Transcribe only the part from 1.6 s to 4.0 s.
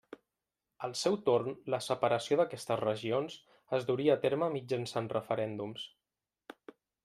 la separació d'aquestes regions es